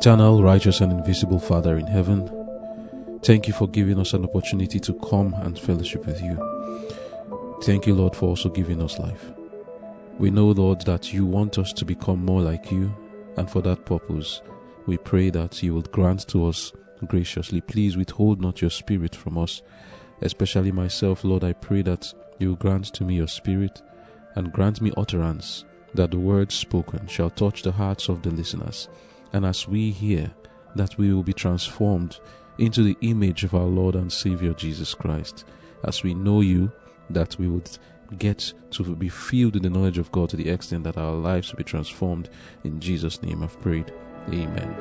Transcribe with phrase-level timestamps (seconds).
[0.00, 2.26] Eternal, righteous, and invisible Father in heaven,
[3.22, 7.58] thank you for giving us an opportunity to come and fellowship with you.
[7.64, 9.30] Thank you, Lord, for also giving us life.
[10.18, 12.96] We know, Lord, that you want us to become more like you,
[13.36, 14.40] and for that purpose,
[14.86, 16.72] we pray that you will grant to us
[17.06, 17.60] graciously.
[17.60, 19.60] Please withhold not your spirit from us,
[20.22, 21.44] especially myself, Lord.
[21.44, 23.82] I pray that you will grant to me your spirit
[24.34, 28.88] and grant me utterance, that the words spoken shall touch the hearts of the listeners
[29.32, 30.32] and as we hear,
[30.74, 32.18] that we will be transformed
[32.58, 35.44] into the image of our Lord and Savior Jesus Christ.
[35.84, 36.70] As we know you,
[37.08, 37.70] that we would
[38.18, 41.50] get to be filled with the knowledge of God to the extent that our lives
[41.50, 42.28] will be transformed.
[42.64, 43.92] In Jesus' name I've prayed.
[44.28, 44.74] Amen.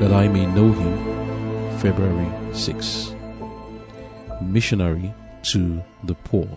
[0.00, 3.14] That I may know him, February 6.
[4.40, 6.48] Missionary to the poor.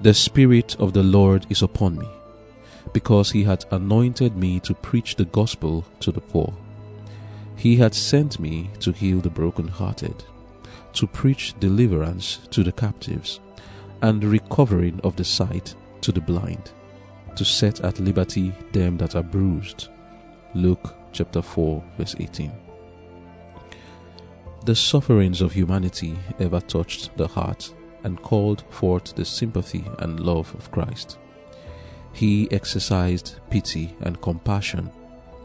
[0.00, 2.08] The Spirit of the Lord is upon me,
[2.92, 6.54] because he hath anointed me to preach the gospel to the poor.
[7.56, 10.24] He hath sent me to heal the brokenhearted,
[10.92, 13.40] to preach deliverance to the captives,
[14.00, 16.70] and recovering of the sight to the blind,
[17.34, 19.88] to set at liberty them that are bruised.
[20.54, 22.67] Luke chapter 4, verse 18
[24.68, 27.72] the sufferings of humanity ever touched the heart
[28.04, 31.16] and called forth the sympathy and love of Christ.
[32.12, 34.90] He exercised pity and compassion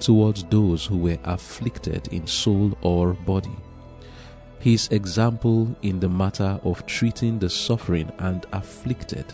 [0.01, 3.55] towards those who were afflicted in soul or body.
[4.59, 9.33] His example in the matter of treating the suffering and afflicted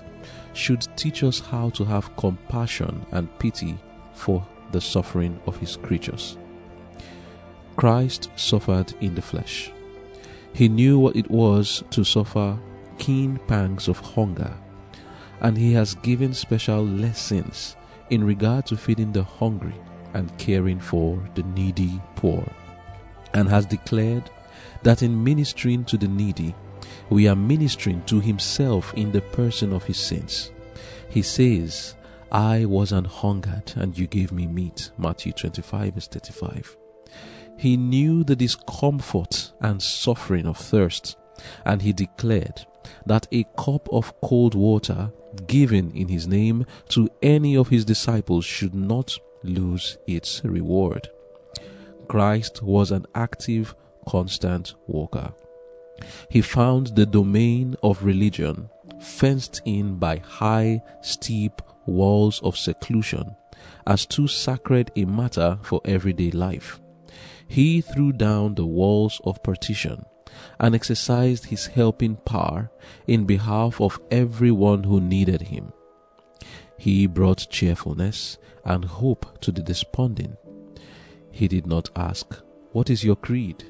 [0.54, 3.76] should teach us how to have compassion and pity
[4.14, 6.38] for the suffering of his creatures.
[7.76, 9.72] Christ suffered in the flesh
[10.54, 12.58] he knew what it was to suffer
[12.98, 14.54] keen pangs of hunger,
[15.42, 17.76] and he has given special lessons
[18.10, 19.76] in regard to feeding the hungry
[20.14, 22.46] and caring for the needy poor,
[23.34, 24.30] and has declared
[24.84, 26.54] that in ministering to the needy,
[27.10, 30.52] we are ministering to himself in the person of his saints.
[31.10, 31.96] He says,
[32.32, 34.92] I was an hungered and you gave me meat.
[34.98, 36.78] Matthew 25 verse 35.
[37.60, 41.18] He knew the discomfort and suffering of thirst,
[41.66, 42.66] and he declared
[43.06, 45.12] that a cup of cold water
[45.46, 51.10] given in his name to any of his disciples should not lose its reward.
[52.08, 53.76] Christ was an active,
[54.08, 55.34] constant walker.
[56.30, 58.70] He found the domain of religion
[59.02, 63.36] fenced in by high, steep walls of seclusion
[63.86, 66.80] as too sacred a matter for everyday life
[67.50, 70.06] he threw down the walls of partition
[70.60, 72.70] and exercised his helping power
[73.08, 75.74] in behalf of everyone who needed him.
[76.78, 80.38] He brought cheerfulness and hope to the desponding.
[81.32, 82.40] He did not ask,
[82.72, 83.64] What is your creed?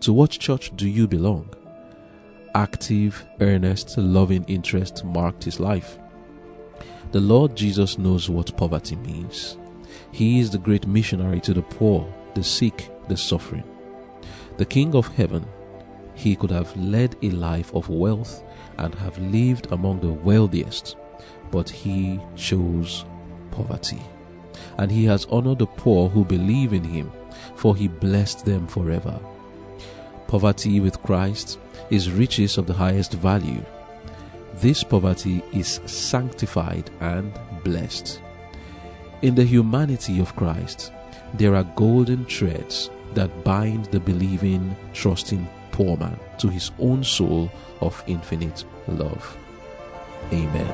[0.00, 1.52] To what church do you belong?
[2.54, 5.98] Active, earnest, loving interest marked his life.
[7.10, 9.58] The Lord Jesus knows what poverty means.
[10.12, 13.64] He is the great missionary to the poor, the sick, the suffering.
[14.56, 15.46] The King of heaven,
[16.14, 18.42] he could have led a life of wealth
[18.78, 20.96] and have lived among the wealthiest,
[21.50, 23.04] but he chose
[23.50, 24.02] poverty.
[24.78, 27.12] And he has honored the poor who believe in him,
[27.54, 29.18] for he blessed them forever.
[30.26, 31.58] Poverty with Christ
[31.90, 33.64] is riches of the highest value.
[34.54, 38.22] This poverty is sanctified and blessed.
[39.22, 40.92] In the humanity of Christ,
[41.34, 47.50] there are golden threads that bind the believing, trusting poor man to his own soul
[47.80, 49.36] of infinite love.
[50.32, 50.66] Amen.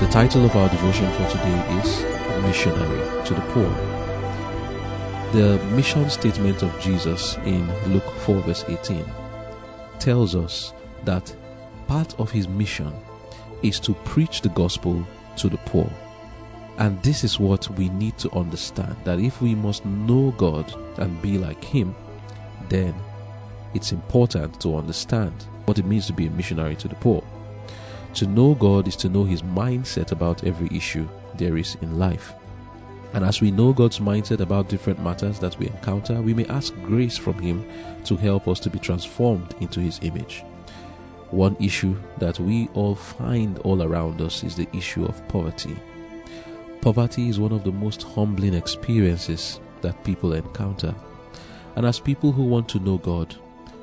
[0.00, 2.02] The title of our devotion for today is
[2.42, 3.70] Missionary to the Poor.
[5.32, 9.04] The mission statement of Jesus in Luke 4, verse 18
[9.98, 10.72] tells us
[11.04, 11.34] that
[11.86, 12.92] part of his mission
[13.62, 15.06] is to preach the gospel
[15.36, 15.90] to the poor.
[16.78, 21.20] And this is what we need to understand that if we must know God and
[21.22, 21.94] be like Him,
[22.68, 22.94] then
[23.74, 25.32] it's important to understand
[25.64, 27.24] what it means to be a missionary to the poor.
[28.14, 32.34] To know God is to know His mindset about every issue there is in life.
[33.12, 36.74] And as we know God's mindset about different matters that we encounter, we may ask
[36.82, 37.66] grace from Him
[38.04, 40.44] to help us to be transformed into His image.
[41.30, 45.76] One issue that we all find all around us is the issue of poverty.
[46.80, 50.94] Poverty is one of the most humbling experiences that people encounter.
[51.74, 53.34] And as people who want to know God,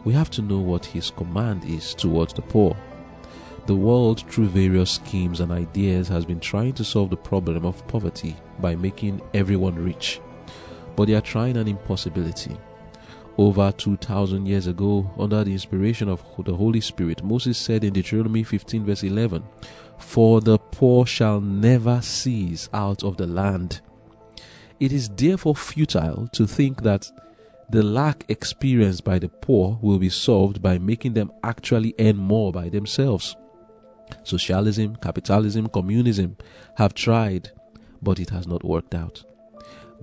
[0.04, 2.76] we have to know what His command is towards the poor.
[3.66, 7.88] The world, through various schemes and ideas, has been trying to solve the problem of
[7.88, 10.20] poverty by making everyone rich.
[10.96, 12.58] But they are trying an impossibility.
[13.38, 18.44] Over 2,000 years ago, under the inspiration of the Holy Spirit, Moses said in Deuteronomy
[18.44, 19.44] 15, verse 11,
[19.98, 23.82] For the poor shall never cease out of the land.
[24.80, 27.12] It is therefore futile to think that
[27.70, 32.52] the lack experienced by the poor will be solved by making them actually earn more
[32.52, 33.36] by themselves.
[34.24, 36.38] Socialism, capitalism, communism
[36.78, 37.50] have tried,
[38.00, 39.24] but it has not worked out.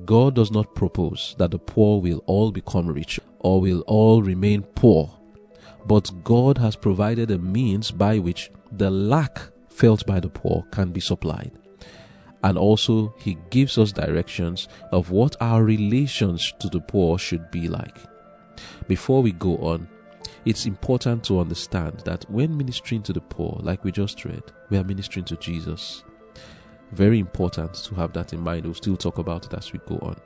[0.05, 4.63] God does not propose that the poor will all become rich or will all remain
[4.63, 5.11] poor,
[5.87, 10.93] but God has provided a means by which the lack felt by the poor can
[10.93, 11.53] be supplied.
[12.43, 17.69] And also, He gives us directions of what our relations to the poor should be
[17.69, 17.97] like.
[18.89, 19.89] Before we go on,
[20.45, 24.79] it's important to understand that when ministering to the poor, like we just read, we
[24.79, 26.03] are ministering to Jesus.
[26.93, 28.65] Very important to have that in mind.
[28.65, 30.17] We'll still talk about it as we go on.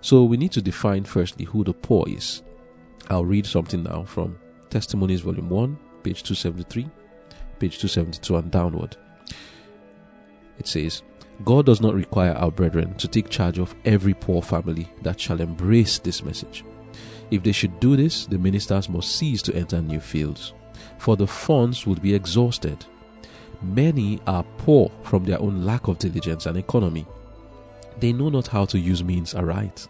[0.00, 2.42] So we need to define firstly who the poor is.
[3.08, 4.38] I'll read something now from
[4.68, 6.88] Testimonies Volume 1, page 273,
[7.58, 8.96] page 272, and downward.
[10.58, 11.02] It says,
[11.44, 15.40] God does not require our brethren to take charge of every poor family that shall
[15.40, 16.64] embrace this message.
[17.30, 20.52] If they should do this, the ministers must cease to enter new fields,
[20.98, 22.84] for the funds would be exhausted.
[23.62, 27.06] Many are poor from their own lack of diligence and economy.
[27.98, 29.86] They know not how to use means aright.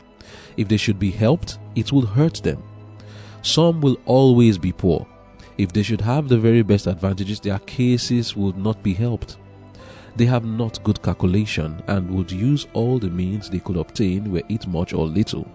[0.56, 2.62] If they should be helped, it will hurt them.
[3.42, 5.06] Some will always be poor.
[5.58, 9.38] If they should have the very best advantages, their cases would not be helped.
[10.16, 14.42] They have not good calculation and would use all the means they could obtain, were
[14.48, 15.46] it much or little.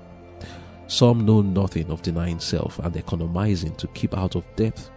[0.88, 4.90] Some know nothing of denying self and economizing to keep out of debt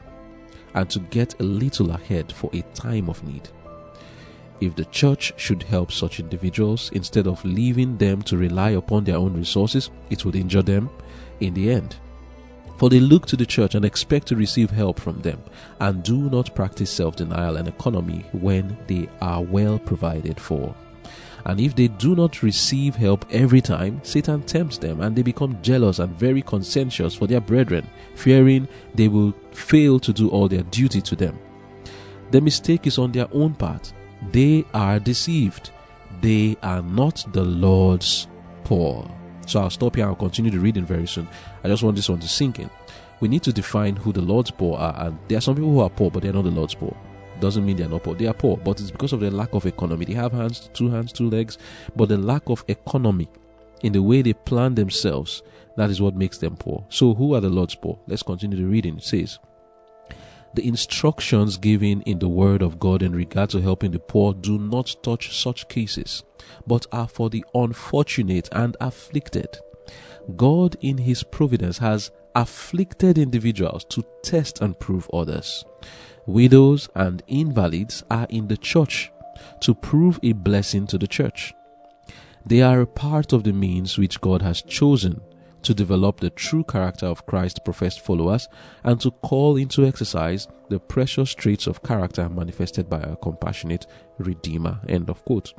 [0.75, 3.49] and to get a little ahead for a time of need.
[4.61, 9.17] If the church should help such individuals instead of leaving them to rely upon their
[9.17, 10.91] own resources, it would injure them
[11.41, 11.97] in the end.
[12.76, 15.41] For they look to the church and expect to receive help from them,
[15.81, 20.75] and do not practice self denial and economy when they are well provided for.
[21.47, 25.61] And if they do not receive help every time, Satan tempts them and they become
[25.62, 30.62] jealous and very conscientious for their brethren, fearing they will fail to do all their
[30.62, 31.39] duty to them.
[32.31, 33.93] The mistake is on their own part.
[34.33, 35.71] They are deceived.
[36.23, 38.27] They are not the Lord's
[38.65, 39.11] poor.
[39.47, 41.29] So I'll stop here I'll continue the reading very soon.
[41.62, 42.71] I just want this one to sink in.
[43.21, 45.81] We need to define who the Lord's poor are, and there are some people who
[45.81, 46.97] are poor, but they're not the Lord's poor
[47.44, 48.14] doesn't mean they're not poor.
[48.14, 50.06] They are poor, but it's because of the lack of economy.
[50.06, 51.58] They have hands, two hands, two legs,
[51.94, 53.29] but the lack of economy
[53.82, 55.43] in the way they plan themselves,
[55.76, 56.87] that is what makes them poor.
[56.88, 57.99] So, who are the Lord's poor?
[58.06, 58.96] Let's continue the reading.
[58.96, 59.38] It says,
[60.55, 64.58] the instructions given in the Word of God in regard to helping the poor do
[64.58, 66.23] not touch such cases,
[66.67, 69.58] but are for the unfortunate and afflicted.
[70.37, 75.64] God, in His providence, has afflicted individuals to test and prove others.
[76.26, 79.12] Widows and invalids are in the church
[79.61, 81.55] to prove a blessing to the church.
[82.47, 85.20] They are a part of the means which God has chosen
[85.63, 88.48] to develop the true character of Christ's professed followers
[88.84, 93.87] and to call into exercise the precious traits of character manifested by our compassionate
[94.19, 94.81] Redeemer.
[94.89, 95.55] End of quote.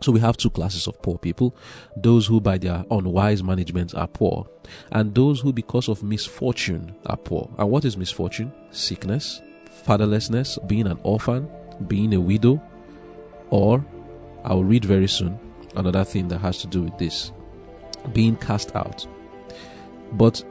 [0.00, 1.54] So we have two classes of poor people
[1.96, 4.48] those who, by their unwise management, are poor,
[4.90, 7.48] and those who, because of misfortune, are poor.
[7.56, 8.52] And what is misfortune?
[8.70, 9.42] Sickness,
[9.86, 11.48] fatherlessness, being an orphan,
[11.86, 12.62] being a widow,
[13.50, 13.84] or
[14.44, 15.38] I will read very soon
[15.76, 17.32] another thing that has to do with this
[18.12, 19.06] being cast out.
[20.12, 20.42] But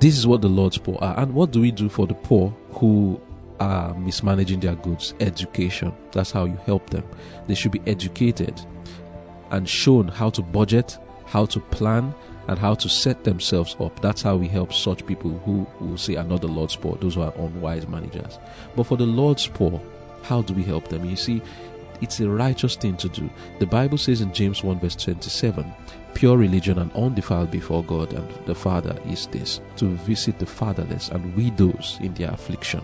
[0.00, 1.18] this is what the Lord's poor are.
[1.18, 3.20] And what do we do for the poor who
[3.60, 5.14] are mismanaging their goods?
[5.20, 5.92] Education.
[6.12, 7.04] That's how you help them.
[7.46, 8.60] They should be educated
[9.50, 12.14] and shown how to budget, how to plan,
[12.48, 14.00] and how to set themselves up.
[14.00, 17.14] That's how we help such people who will say are not the Lord's poor, those
[17.14, 18.38] who are unwise managers.
[18.74, 19.80] But for the Lord's poor,
[20.22, 21.04] how do we help them?
[21.04, 21.42] You see,
[22.00, 23.28] it's a righteous thing to do.
[23.58, 25.72] The Bible says in James 1 verse 27,
[26.14, 31.10] pure religion and undefiled before God and the Father is this to visit the fatherless
[31.10, 32.82] and widows in their affliction,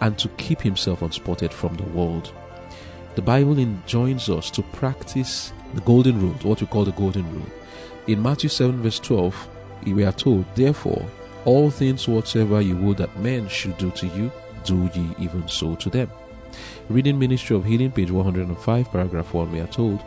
[0.00, 2.32] and to keep himself unspotted from the world.
[3.16, 7.50] The Bible enjoins us to practice the golden rule, what we call the golden rule.
[8.10, 9.48] In Matthew 7, verse 12,
[9.86, 11.08] we are told, Therefore,
[11.44, 14.32] all things whatsoever you would that men should do to you,
[14.64, 16.10] do ye even so to them.
[16.88, 20.00] Reading Ministry of Healing, page 105, paragraph 1, we are told,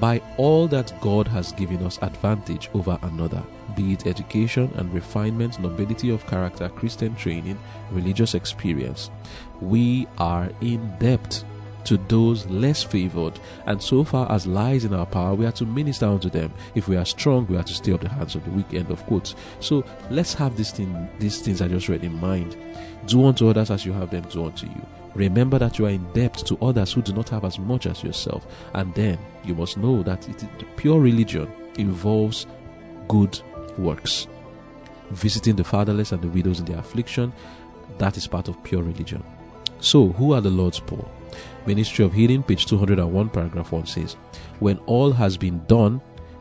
[0.00, 3.44] By all that God has given us advantage over another,
[3.76, 7.56] be it education and refinement, nobility of character, Christian training,
[7.92, 9.12] religious experience,
[9.60, 11.44] we are in debt
[11.84, 15.66] to those less favored, and so far as lies in our power, we are to
[15.66, 16.52] minister unto them.
[16.74, 18.74] If we are strong, we are to stay up the hands of the weak.
[18.74, 19.34] End of quotes.
[19.60, 22.56] So let's have this thing, these things I just read in mind.
[23.06, 24.86] Do unto others as you have them do unto you.
[25.14, 28.02] Remember that you are in debt to others who do not have as much as
[28.02, 28.46] yourself.
[28.72, 30.44] And then you must know that it,
[30.76, 32.46] pure religion involves
[33.08, 33.38] good
[33.78, 34.26] works.
[35.10, 37.32] Visiting the fatherless and the widows in their affliction,
[37.98, 39.22] that is part of pure religion.
[39.80, 41.06] So, who are the Lord's poor?
[41.66, 44.16] Ministry of Healing, page 201, paragraph 1 says,
[44.60, 46.00] When all has been done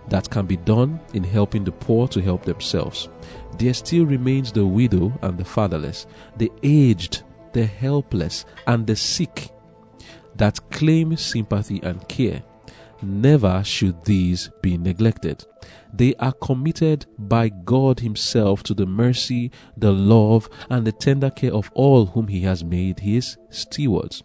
[0.10, 3.10] that can be done in helping the poor to help themselves,
[3.58, 6.08] there still remains the widow and the fatherless,
[6.38, 7.24] the aged,
[7.54, 9.50] the helpless, and the sick
[10.36, 12.44] that claim sympathy and care.
[13.02, 15.46] Never should these be neglected.
[15.94, 21.54] They are committed by God Himself to the mercy, the love, and the tender care
[21.54, 24.24] of all whom He has made His stewards.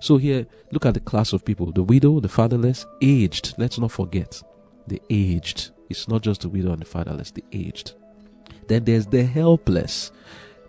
[0.00, 3.54] So here, look at the class of people the widow, the fatherless, aged.
[3.58, 4.42] Let's not forget
[4.86, 5.70] the aged.
[5.88, 7.92] It's not just the widow and the fatherless, the aged.
[8.68, 10.10] Then there's the helpless.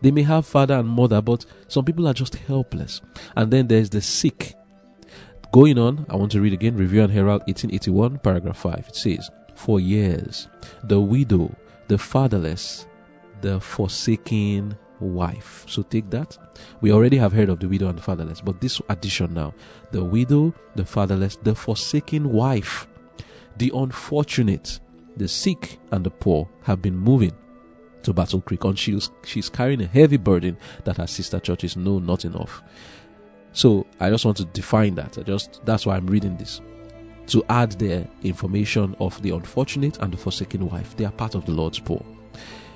[0.02, 3.02] They may have father and mother, but some people are just helpless.
[3.36, 4.56] And then there's the sick.
[5.52, 8.86] Going on, I want to read again Review and Herald 1881, paragraph 5.
[8.90, 10.50] It says, For years,
[10.84, 11.56] the widow,
[11.88, 12.88] the fatherless,
[13.42, 15.66] the forsaken wife.
[15.68, 16.38] So take that.
[16.82, 19.54] We already have heard of the widow and the fatherless, but this addition now
[19.92, 22.88] the widow, the fatherless, the forsaken wife,
[23.58, 24.80] the unfortunate,
[25.18, 27.34] the sick, and the poor have been moving
[28.04, 28.64] to Battle Creek.
[28.64, 32.62] And she's, she's carrying a heavy burden that her sister churches know not enough.
[33.54, 35.18] So I just want to define that.
[35.18, 36.62] I just that's why I'm reading this.
[37.28, 40.96] To add the information of the unfortunate and the forsaken wife.
[40.98, 42.06] They are part of the Lord's poor.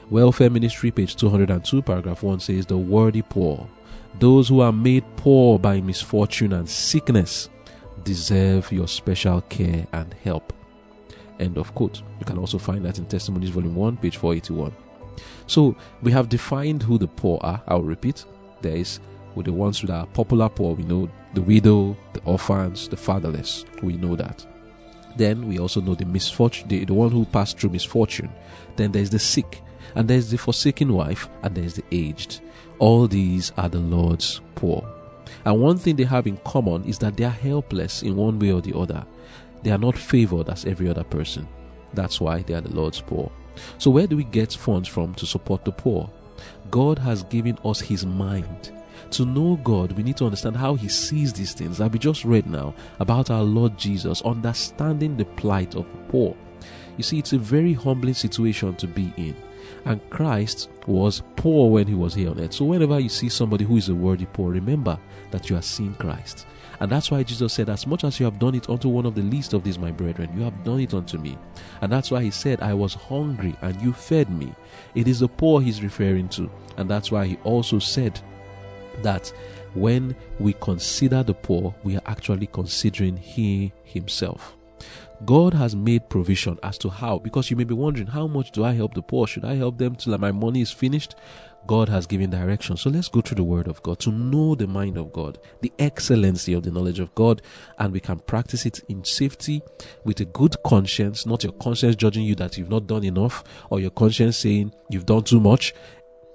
[0.10, 3.70] Welfare Ministry, page 202, paragraph 1 says, The worthy poor,
[4.18, 7.48] those who are made poor by misfortune and sickness,
[8.04, 10.52] deserve your special care and help.
[11.40, 12.02] End of quote.
[12.20, 14.74] You can also find that in Testimonies, volume 1, page 481.
[15.46, 17.62] So we have defined who the poor are.
[17.68, 18.26] I'll repeat.
[18.62, 19.00] There is
[19.36, 23.64] with the ones that are popular poor, we know the widow, the orphans, the fatherless.
[23.84, 24.44] We know that.
[25.18, 28.32] Then we also know the misfortune, the, the one who passed through misfortune.
[28.76, 29.62] Then there's the sick
[29.96, 32.42] and there's the forsaken wife, and there's the aged.
[32.80, 34.88] All these are the Lord's poor.
[35.46, 38.52] And one thing they have in common is that they are helpless in one way
[38.52, 39.06] or the other.
[39.64, 41.48] They are not favored as every other person.
[41.94, 43.32] That's why they are the Lord's poor.
[43.78, 46.10] So, where do we get funds from to support the poor?
[46.72, 48.72] God has given us His mind.
[49.12, 52.26] To know God, we need to understand how He sees these things that we just
[52.26, 56.38] read now about our Lord Jesus, understanding the plight of the poor.
[56.98, 59.36] You see, it's a very humbling situation to be in.
[59.86, 62.54] And Christ was poor when he was here on earth.
[62.54, 65.00] So whenever you see somebody who is a worthy poor, remember
[65.32, 66.46] that you are seeing Christ.
[66.80, 69.16] And that's why Jesus said, As much as you have done it unto one of
[69.16, 71.38] the least of these, my brethren, you have done it unto me.
[71.82, 74.54] And that's why he said, I was hungry and you fed me.
[74.96, 76.50] It is the poor he's referring to.
[76.78, 78.20] And that's why he also said
[79.02, 79.32] that
[79.74, 84.56] when we consider the poor, we are actually considering he himself.
[85.26, 88.64] God has made provision as to how, because you may be wondering, how much do
[88.64, 89.28] I help the poor?
[89.28, 91.16] Should I help them till my money is finished?
[91.68, 92.78] God has given direction.
[92.78, 95.74] So let's go through the Word of God to know the mind of God, the
[95.78, 97.42] excellency of the knowledge of God,
[97.78, 99.62] and we can practice it in safety
[100.06, 103.80] with a good conscience, not your conscience judging you that you've not done enough, or
[103.82, 105.74] your conscience saying you've done too much.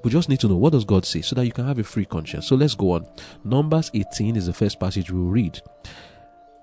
[0.02, 1.84] We just need to know what does God say so that you can have a
[1.84, 2.46] free conscience.
[2.46, 3.06] So let's go on.
[3.42, 5.62] Numbers 18 is the first passage we'll read.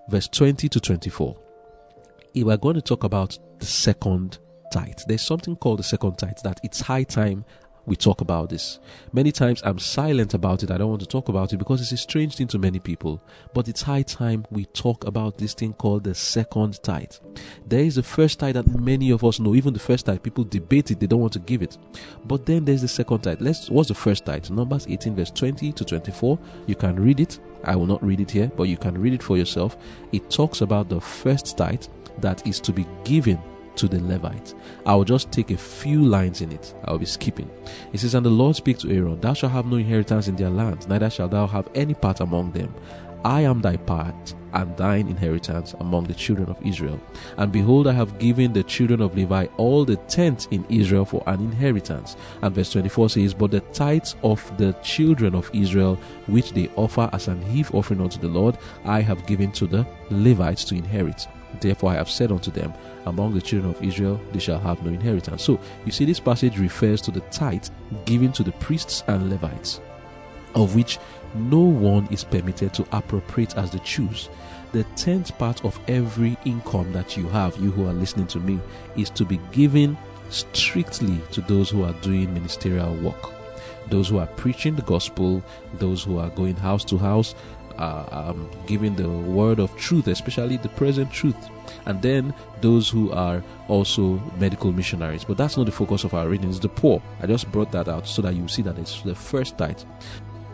[0.08, 1.36] Verse 20 to 24
[2.34, 4.40] we're going to talk about the second
[4.72, 5.00] tithe.
[5.08, 7.46] There's something called the second tithe that it's high time
[7.86, 8.80] we talk about this.
[9.12, 10.72] Many times I'm silent about it.
[10.72, 13.24] I don't want to talk about it because it's a strange thing to many people.
[13.54, 17.14] But it's high time we talk about this thing called the second tithe.
[17.66, 19.56] There is the first tithe that many of us know.
[19.56, 21.00] Even the first tithe, people debate it.
[21.00, 21.78] They don't want to give it.
[22.26, 23.42] But then there's the second tithe.
[23.42, 24.50] Let's, what's the first tithe?
[24.50, 26.40] Numbers 18 verse 20 to 24.
[26.68, 27.40] You can read it.
[27.64, 29.78] I will not read it here, but you can read it for yourself.
[30.12, 31.86] It talks about the first tithe
[32.20, 33.42] that is to be given
[33.76, 34.56] to the Levites.
[34.86, 36.74] I will just take a few lines in it.
[36.86, 37.50] I will be skipping.
[37.94, 40.50] It says, And the Lord speak to Aaron, Thou shalt have no inheritance in their
[40.50, 42.74] land, neither shalt thou have any part among them.
[43.24, 47.00] I am thy part and thine inheritance among the children of Israel.
[47.38, 51.24] And behold, I have given the children of Levi all the tenth in Israel for
[51.28, 52.16] an inheritance.
[52.42, 55.96] And verse 24 says, But the tithes of the children of Israel,
[56.28, 59.86] which they offer as an heave offering unto the Lord, I have given to the
[60.10, 61.28] Levites to inherit.
[61.60, 62.74] Therefore I have said unto them,
[63.06, 65.44] Among the children of Israel they shall have no inheritance.
[65.44, 67.68] So you see, this passage refers to the tithe
[68.06, 69.82] given to the priests and Levites,
[70.56, 70.98] of which
[71.36, 74.30] no one is permitted to appropriate as they choose.
[74.72, 78.60] The tenth part of every income that you have, you who are listening to me,
[78.96, 79.98] is to be given
[80.30, 83.34] strictly to those who are doing ministerial work.
[83.90, 87.36] Those who are preaching the gospel, those who are going house to house,
[87.78, 91.50] uh, um, giving the word of truth, especially the present truth,
[91.86, 95.24] and then those who are also medical missionaries.
[95.24, 97.02] But that's not the focus of our reading, it's the poor.
[97.22, 99.80] I just brought that out so that you see that it's the first tithe.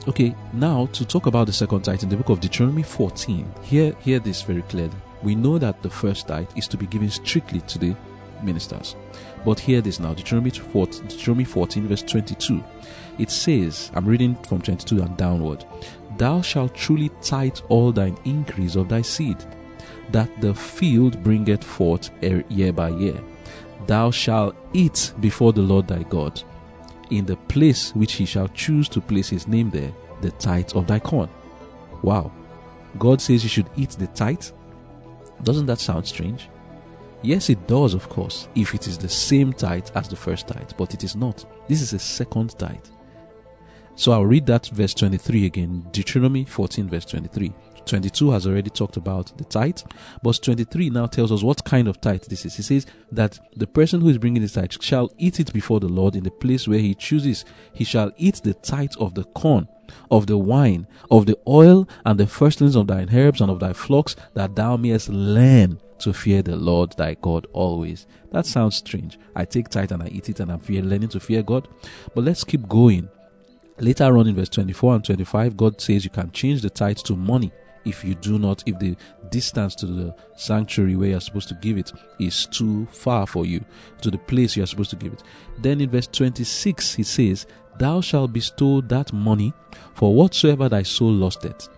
[0.07, 3.93] Okay, now to talk about the second tithe in the book of Deuteronomy 14, Here,
[3.99, 4.95] hear this very clearly.
[5.21, 7.93] We know that the first tithe is to be given strictly to the
[8.41, 8.95] ministers.
[9.43, 12.63] But hear this now Deuteronomy 14, Deuteronomy 14 verse 22.
[13.19, 15.65] It says, I'm reading from 22 and downward,
[16.17, 19.37] Thou shalt truly tithe all thine increase of thy seed,
[20.13, 23.21] that the field bringeth forth er, year by year.
[23.87, 26.41] Thou shalt eat before the Lord thy God,
[27.11, 30.87] in the place which he shall choose to place his name there, the tithe of
[30.87, 31.29] thy corn.
[32.01, 32.31] Wow.
[32.97, 34.45] God says you should eat the tithe.
[35.43, 36.49] Doesn't that sound strange?
[37.21, 40.71] Yes, it does, of course, if it is the same tithe as the first tithe,
[40.77, 41.45] but it is not.
[41.67, 42.85] This is a second tithe.
[43.95, 47.53] So I'll read that verse 23 again, Deuteronomy 14, verse 23.
[47.87, 49.79] 22 has already talked about the tithe,
[50.21, 52.55] but 23 now tells us what kind of tithe this is.
[52.55, 55.87] He says that the person who is bringing the tithe shall eat it before the
[55.87, 57.45] Lord in the place where he chooses.
[57.73, 59.67] He shall eat the tithe of the corn,
[60.11, 63.73] of the wine, of the oil, and the firstlings of thine herbs and of thy
[63.73, 68.05] flocks, that thou mayest learn to fear the Lord thy God always.
[68.31, 69.17] That sounds strange.
[69.35, 71.67] I take tithe and I eat it and I'm fear, learning to fear God.
[72.13, 73.09] But let's keep going.
[73.79, 77.15] Later on in verse 24 and 25, God says you can change the tithe to
[77.15, 77.51] money
[77.87, 78.95] if you do not, if the
[79.29, 83.63] distance to the sanctuary where you're supposed to give it is too far for you,
[84.01, 85.23] to the place you're supposed to give it.
[85.59, 87.47] Then in verse 26, he says,
[87.77, 89.53] Thou shalt bestow that money
[89.93, 91.69] for whatsoever thy soul lusteth,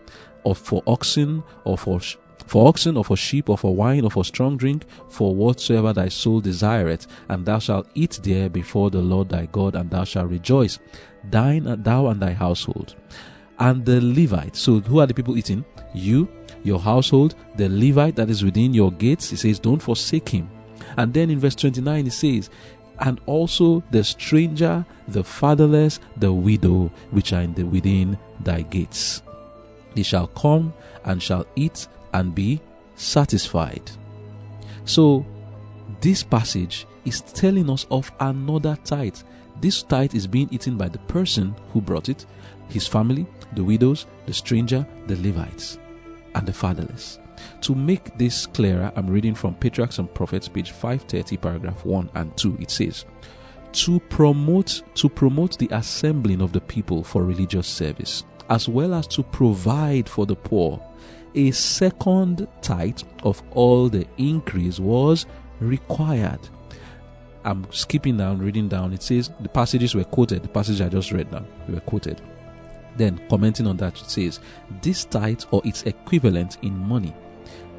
[0.44, 2.00] or for oxen, or for
[2.48, 6.10] for oxen, or for sheep, or for wine, or for strong drink, for whatsoever thy
[6.10, 10.32] soul desireth, and thou shalt eat there before the Lord thy God, and thou shalt
[10.32, 10.80] rejoice,
[11.30, 12.96] thine thou and thy household.
[13.60, 15.64] And the Levite, so who are the people eating?
[15.94, 16.30] You,
[16.64, 19.30] your household, the Levite that is within your gates.
[19.30, 20.50] He says, Don't forsake him.
[20.98, 22.50] And then in verse 29, he says,
[23.00, 29.22] and also the stranger, the fatherless, the widow, which are in the within thy gates.
[29.96, 30.74] They shall come
[31.06, 32.62] and shall eat and be
[32.96, 33.90] satisfied.
[34.86, 35.26] So,
[36.02, 39.18] this passage is telling us of another tithe.
[39.62, 42.26] This tithe is being eaten by the person who brought it,
[42.70, 43.26] his family,
[43.56, 45.79] the widows, the stranger, the Levites,
[46.36, 47.20] and the fatherless.
[47.62, 52.36] To make this clearer, I'm reading from Patriarchs and Prophets, page 530, paragraph 1 and
[52.38, 52.58] 2.
[52.60, 53.06] It says,
[53.72, 59.06] to promote to promote the assembling of the people for religious service as well as
[59.08, 60.82] to provide for the poor
[61.36, 65.28] a second tithe of all the increase was
[65.60, 66.40] required.
[67.44, 68.94] I'm skipping down, reading down.
[68.94, 70.44] It says the passages were quoted.
[70.44, 72.22] The passage I just read now were quoted.
[73.00, 74.40] Then commenting on that, it says
[74.82, 77.14] this tithe or its equivalent in money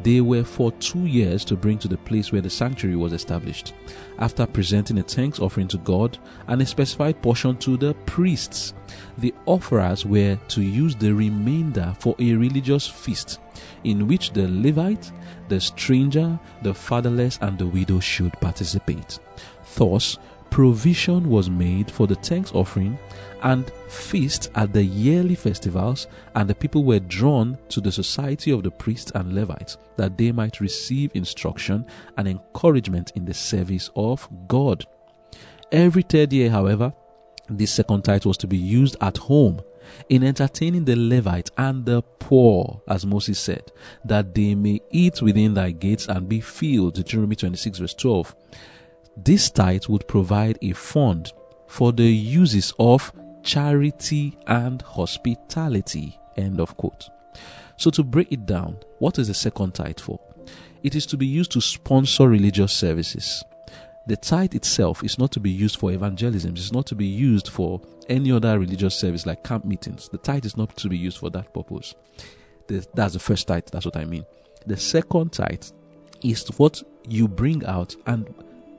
[0.03, 3.75] they were for two years to bring to the place where the sanctuary was established,
[4.19, 8.73] after presenting a thanks offering to God and a specified portion to the priests.
[9.19, 13.41] The offerers were to use the remainder for a religious feast,
[13.85, 15.13] in which the Levite,
[15.49, 19.19] the stranger, the fatherless, and the widow should participate.
[19.77, 20.19] Thus,
[20.51, 22.99] provision was made for the thanks offering
[23.43, 28.63] and feasts at the yearly festivals, and the people were drawn to the society of
[28.63, 34.29] the priests and Levites that they might receive instruction and encouragement in the service of
[34.49, 34.85] God.
[35.73, 36.93] Every third year, however,
[37.49, 39.61] this second tithe was to be used at home
[40.09, 43.73] in entertaining the Levite and the poor, as Moses said,
[44.05, 46.95] that they may eat within thy gates and be filled.
[46.95, 48.37] Deuteronomy 26, verse 12.
[49.17, 51.33] This tithe would provide a fund
[51.67, 56.19] for the uses of charity and hospitality.
[56.37, 57.09] End of quote.
[57.77, 60.21] So, to break it down, what is the second tithe for?
[60.83, 63.45] It is to be used to sponsor religious services.
[64.07, 67.49] The tithe itself is not to be used for evangelism, it's not to be used
[67.49, 70.09] for any other religious service like camp meetings.
[70.09, 71.95] The tithe is not to be used for that purpose.
[72.67, 73.67] That's the first tithe.
[73.71, 74.25] That's what I mean.
[74.67, 75.65] The second tithe
[76.23, 78.33] is what you bring out and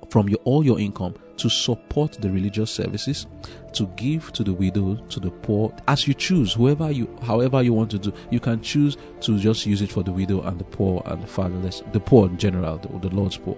[0.10, 3.25] from your all your income to support the religious services,
[3.73, 7.73] to give to the widow, to the poor, as you choose, whoever you, however you
[7.73, 8.13] want to do.
[8.30, 11.25] You can choose to just use it for the widow and the poor and the
[11.25, 13.58] fatherless, the poor in general, the, the Lord's poor,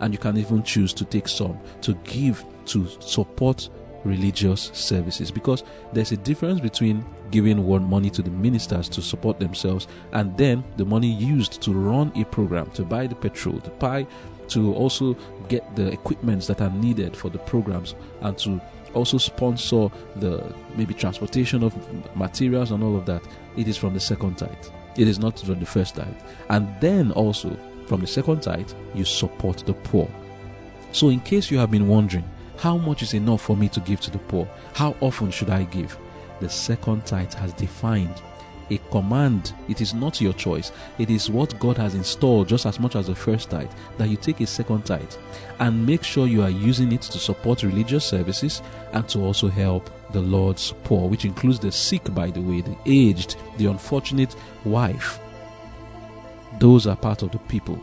[0.00, 3.68] and you can even choose to take some to give to support
[4.04, 9.38] religious services because there's a difference between giving one money to the ministers to support
[9.38, 13.70] themselves and then the money used to run a program to buy the petrol to
[13.70, 14.06] buy
[14.50, 15.16] to also
[15.48, 18.60] get the equipments that are needed for the programs and to
[18.94, 21.74] also sponsor the maybe transportation of
[22.16, 23.22] materials and all of that.
[23.56, 24.66] It is from the second tithe.
[24.96, 26.20] It is not from the first tithe.
[26.48, 27.56] And then also
[27.86, 30.08] from the second tithe you support the poor.
[30.92, 32.24] So in case you have been wondering
[32.58, 34.48] how much is enough for me to give to the poor?
[34.74, 35.96] How often should i give?
[36.40, 38.22] The second tithe has defined
[38.70, 39.52] a command.
[39.68, 40.72] It is not your choice.
[40.98, 44.16] It is what God has installed just as much as the first tithe that you
[44.16, 45.14] take a second tithe
[45.60, 49.90] and make sure you are using it to support religious services and to also help
[50.12, 55.18] the Lord's poor, which includes the sick, by the way, the aged, the unfortunate wife.
[56.58, 57.80] Those are part of the people.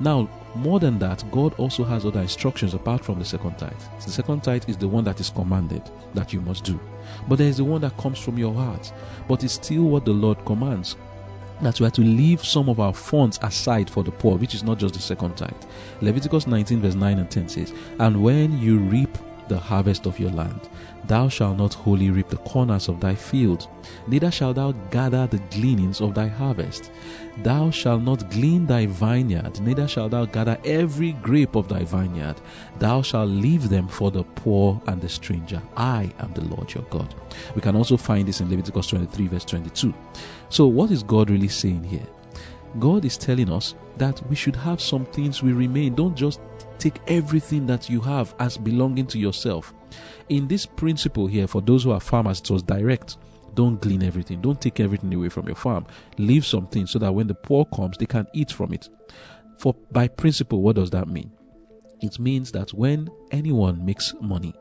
[0.00, 3.72] Now, more than that, God also has other instructions apart from the second tithe.
[4.04, 5.82] The second tithe is the one that is commanded
[6.14, 6.80] that you must do.
[7.28, 8.92] But there is the one that comes from your heart.
[9.28, 10.96] But it's still what the Lord commands.
[11.62, 14.62] That we are to leave some of our funds aside for the poor, which is
[14.62, 15.54] not just the second tithe.
[16.02, 19.16] Leviticus 19, verse 9 and 10 says, And when you reap
[19.48, 20.68] the harvest of your land.
[21.06, 23.68] Thou shalt not wholly reap the corners of thy field,
[24.08, 26.90] neither shalt thou gather the gleanings of thy harvest.
[27.42, 32.36] Thou shalt not glean thy vineyard, neither shalt thou gather every grape of thy vineyard.
[32.78, 35.62] Thou shalt leave them for the poor and the stranger.
[35.76, 37.14] I am the Lord your God.
[37.54, 39.94] We can also find this in Leviticus 23, verse 22.
[40.48, 42.06] So, what is God really saying here?
[42.78, 45.94] God is telling us that we should have some things we remain.
[45.94, 46.40] Don't just
[46.78, 49.74] take everything that you have as belonging to yourself.
[50.28, 53.16] In this principle here, for those who are farmers, it was direct.
[53.54, 54.40] Don't glean everything.
[54.40, 55.86] Don't take everything away from your farm.
[56.18, 58.88] Leave something so that when the poor comes, they can eat from it.
[59.58, 61.32] For by principle, what does that mean?
[62.02, 64.54] It means that when anyone makes money,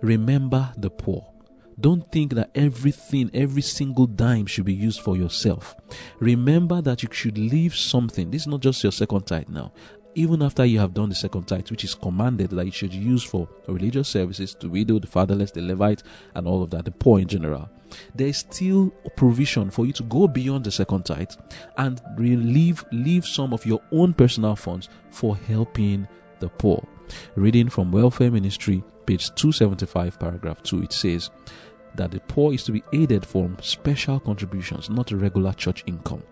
[0.00, 1.32] remember the poor.
[1.78, 5.76] Don't think that everything, every single dime should be used for yourself.
[6.20, 8.30] Remember that you should leave something.
[8.30, 9.72] This is not just your second tithe now
[10.16, 13.22] even after you have done the second tithe, which is commanded that you should use
[13.22, 16.02] for religious services, to widow, the fatherless, the Levite,
[16.34, 17.68] and all of that, the poor in general,
[18.14, 21.30] there is still provision for you to go beyond the second tithe
[21.76, 26.08] and leave, leave some of your own personal funds for helping
[26.40, 26.82] the poor.
[27.34, 31.30] Reading from Welfare Ministry, page 275, paragraph 2, it says
[31.94, 36.22] that the poor is to be aided from special contributions, not regular church income.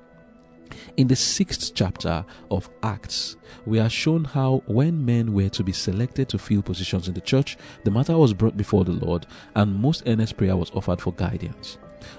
[0.96, 5.72] In the sixth chapter of Acts, we are shown how when men were to be
[5.72, 9.74] selected to fill positions in the church, the matter was brought before the Lord, and
[9.74, 11.78] most earnest prayer was offered for guidance.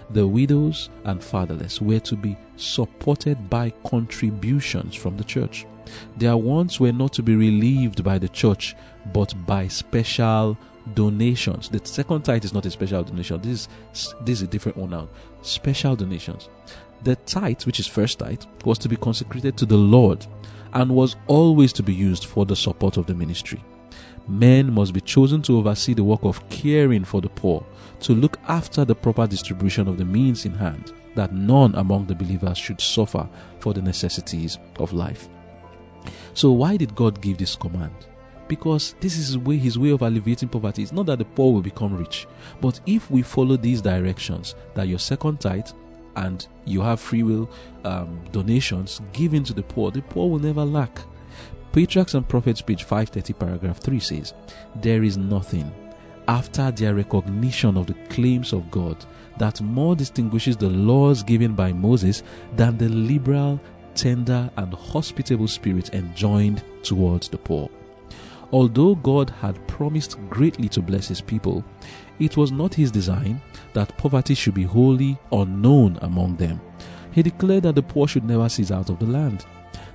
[0.09, 5.65] The widows and fatherless were to be supported by contributions from the church.
[6.17, 8.75] Their wants were not to be relieved by the church,
[9.13, 10.57] but by special
[10.93, 11.69] donations.
[11.69, 13.41] The second tithe is not a special donation.
[13.41, 15.09] This is this is a different one now.
[15.41, 16.49] Special donations.
[17.03, 20.25] The tithe, which is first tithe, was to be consecrated to the Lord
[20.73, 23.63] and was always to be used for the support of the ministry.
[24.27, 27.65] Men must be chosen to oversee the work of caring for the poor,
[28.01, 32.15] to look after the proper distribution of the means in hand, that none among the
[32.15, 33.27] believers should suffer
[33.59, 35.29] for the necessities of life.
[36.33, 37.93] So, why did God give this command?
[38.47, 40.83] Because this is way, his way of alleviating poverty.
[40.83, 42.27] It's not that the poor will become rich,
[42.61, 45.69] but if we follow these directions, that your second tithe
[46.15, 47.49] and you have free will
[47.83, 50.99] um, donations given to the poor, the poor will never lack.
[51.71, 54.33] Patriarchs and Prophets, page 530, paragraph 3 says,
[54.81, 55.73] There is nothing
[56.27, 59.05] after their recognition of the claims of God
[59.37, 62.23] that more distinguishes the laws given by Moses
[62.55, 63.59] than the liberal,
[63.93, 67.69] tender, and hospitable spirit enjoined towards the poor.
[68.51, 71.63] Although God had promised greatly to bless his people,
[72.19, 73.41] it was not his design
[73.75, 76.59] that poverty should be wholly unknown among them.
[77.11, 79.45] He declared that the poor should never cease out of the land.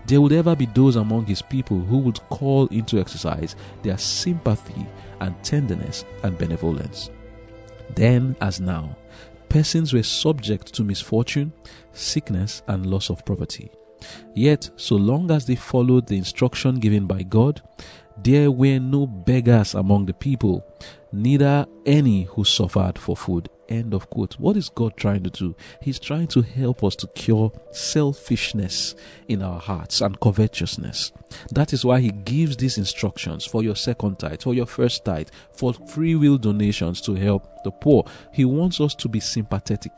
[0.06, 4.86] There would ever be those among his people who would call into exercise their sympathy
[5.20, 7.10] and tenderness and benevolence.
[7.94, 8.96] Then, as now,
[9.48, 11.52] persons were subject to misfortune,
[11.92, 13.70] sickness, and loss of property.
[14.34, 17.60] Yet, so long as they followed the instruction given by God,
[18.22, 20.64] there were no beggars among the people,
[21.12, 24.34] neither any who suffered for food End of quote.
[24.34, 25.54] What is God trying to do?
[25.80, 28.96] He's trying to help us to cure selfishness
[29.28, 31.12] in our hearts and covetousness.
[31.52, 35.28] That is why He gives these instructions for your second tithe, for your first tithe,
[35.52, 38.04] for free will donations to help the poor.
[38.32, 39.92] He wants us to be sympathetic.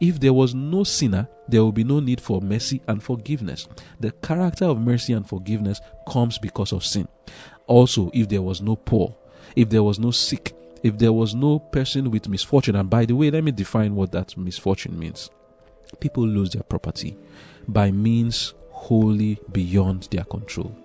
[0.00, 3.68] If there was no sinner, there will be no need for mercy and forgiveness.
[4.00, 7.08] The character of mercy and forgiveness comes because of sin.
[7.66, 9.14] Also, if there was no poor,
[9.54, 13.14] if there was no sick, if there was no person with misfortune, and by the
[13.14, 15.30] way, let me define what that misfortune means.
[16.00, 17.16] People lose their property
[17.66, 20.76] by means wholly beyond their control.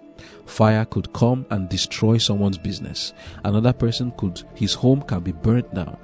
[0.45, 3.13] Fire could come and destroy someone's business.
[3.43, 5.97] Another person could, his home can be burnt down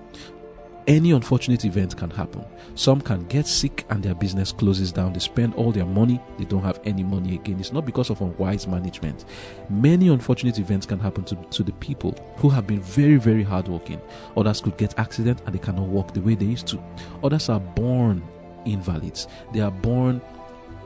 [0.88, 2.44] any unfortunate event can happen.
[2.76, 5.14] Some can get sick and their business closes down.
[5.14, 7.60] They spend all their money, they don't have any money again.
[7.60, 9.26] It's not because of unwise management.
[9.70, 14.02] Many unfortunate events can happen to, to the people who have been very, very hardworking.
[14.36, 16.84] Others could get accident and they cannot walk the way they used to.
[17.24, 18.24] Others are born
[18.66, 19.28] invalids.
[19.54, 20.22] They are born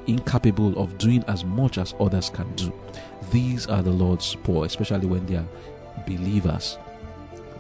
[0.08, 2.73] incapable of doing as much as others can do.
[3.32, 5.47] These are the Lord's poor, especially when they are
[6.06, 6.77] believers.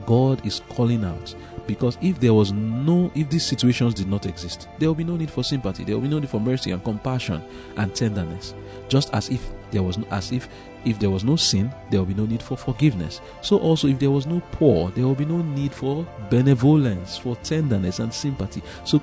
[0.05, 1.33] God is calling out
[1.67, 5.15] because if there was no if these situations did not exist there will be no
[5.15, 7.43] need for sympathy there will be no need for mercy and compassion
[7.77, 8.53] and tenderness.
[8.89, 10.47] Just as if there was no, as if
[10.85, 13.21] if there was no sin there will be no need for forgiveness.
[13.41, 17.35] So also if there was no poor there will be no need for benevolence for
[17.37, 18.61] tenderness and sympathy.
[18.85, 19.01] So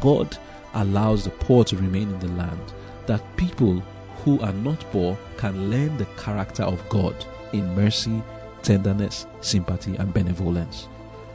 [0.00, 0.36] god
[0.74, 2.60] allows the poor to remain in the land
[3.06, 3.82] that people
[4.24, 7.14] who are not poor can learn the character of god
[7.52, 8.22] in mercy
[8.62, 10.88] tenderness, sympathy, and benevolence.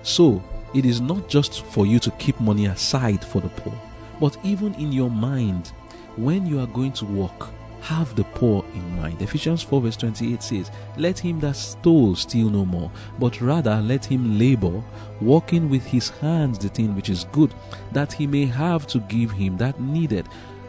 [0.06, 0.44] So,
[0.76, 3.74] it is not just for you to keep money aside for the poor,
[4.22, 5.70] but even in your mind,
[6.16, 7.50] when you are going to work,
[7.82, 9.20] have the poor in mind.
[9.24, 14.06] Ephesians 4 verse 28 says, Let him that stole steal no more, but rather let
[14.06, 14.80] him labor,
[15.22, 17.56] working with his hands the thing which is good,
[17.92, 20.28] that he may have to give him that needed.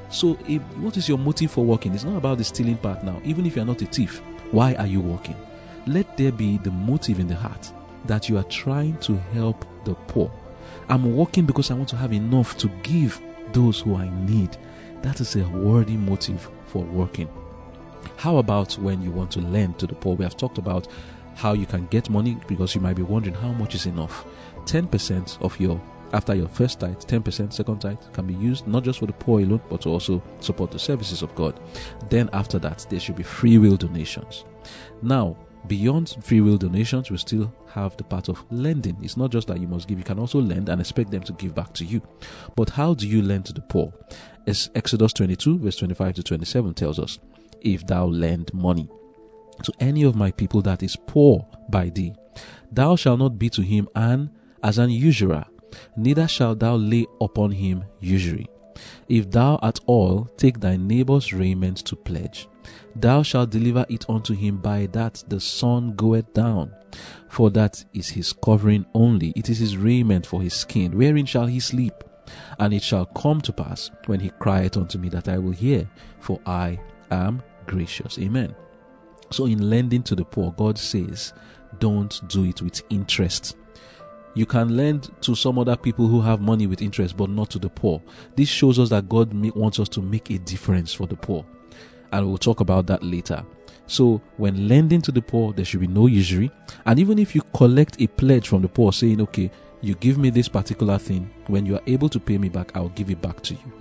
[0.08, 1.94] So, if, what is your motive for working?
[1.94, 3.20] It's not about the stealing part now.
[3.22, 5.36] Even if you are not a thief, why are you working?
[5.86, 7.72] let there be the motive in the heart
[8.06, 10.30] that you are trying to help the poor.
[10.88, 13.20] I'm working because I want to have enough to give
[13.52, 14.56] those who I need.
[15.02, 17.28] That is a worthy motive for working.
[18.16, 20.16] How about when you want to lend to the poor?
[20.16, 20.88] We have talked about
[21.34, 24.24] how you can get money because you might be wondering how much is enough.
[24.64, 25.80] 10% of your
[26.12, 29.40] after your first tithe, 10% second tithe can be used not just for the poor
[29.40, 31.58] alone, but to also support the services of God.
[32.08, 34.44] Then after that, there should be free will donations.
[35.02, 38.96] Now, beyond free will donations, we still have the part of lending.
[39.02, 41.32] It's not just that you must give, you can also lend and expect them to
[41.34, 42.02] give back to you.
[42.56, 43.92] But how do you lend to the poor?
[44.46, 47.18] As Exodus 22, verse 25 to 27 tells us,
[47.60, 48.88] If thou lend money
[49.62, 52.14] to any of my people that is poor by thee,
[52.72, 54.30] thou shalt not be to him an
[54.62, 55.44] as an usurer,
[55.96, 58.46] neither shalt thou lay upon him usury.
[59.08, 62.48] If thou at all take thy neighbor's raiment to pledge,
[62.94, 66.72] thou shalt deliver it unto him by that the sun goeth down.
[67.28, 70.96] For that is his covering only, it is his raiment for his skin.
[70.96, 71.94] Wherein shall he sleep?
[72.58, 75.88] And it shall come to pass when he crieth unto me that I will hear,
[76.20, 76.80] for I
[77.10, 78.18] am gracious.
[78.18, 78.54] Amen.
[79.30, 81.32] So, in lending to the poor, God says,
[81.78, 83.56] don't do it with interest.
[84.34, 87.58] You can lend to some other people who have money with interest, but not to
[87.58, 88.02] the poor.
[88.34, 91.44] This shows us that God wants us to make a difference for the poor
[92.12, 93.44] and we'll talk about that later.
[93.86, 96.50] So, when lending to the poor, there should be no usury.
[96.84, 100.30] And even if you collect a pledge from the poor saying, okay, you give me
[100.30, 103.42] this particular thing, when you are able to pay me back, I'll give it back
[103.42, 103.72] to you.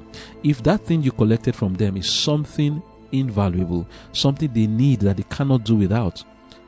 [0.44, 5.24] If that thing you collected from them is something invaluable, something they need that they
[5.24, 6.24] cannot do without,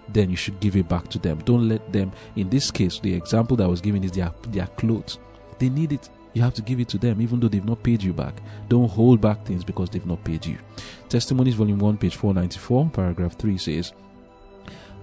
[0.09, 1.39] then you should give it back to them.
[1.39, 4.67] Don't let them, in this case, the example that I was given is their, their
[4.67, 5.19] clothes.
[5.59, 8.03] They need it you have to give it to them even though they've not paid
[8.03, 8.41] you back.
[8.69, 10.57] Don't hold back things because they've not paid you.
[11.09, 13.93] Testimonies, volume 1, page 494, paragraph 3 says,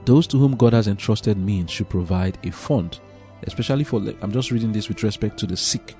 [0.04, 3.00] Those to whom God has entrusted means should provide a fund,
[3.44, 5.94] especially for, I'm just reading this with respect to the sick,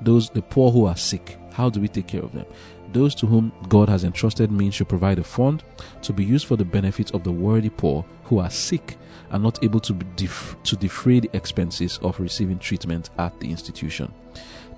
[0.00, 1.38] those, the poor who are sick.
[1.52, 2.46] How do we take care of them?
[2.92, 5.64] Those to whom God has entrusted means should provide a fund
[6.02, 8.98] to be used for the benefit of the worthy poor who are sick
[9.30, 14.12] and not able to, def- to defray the expenses of receiving treatment at the institution.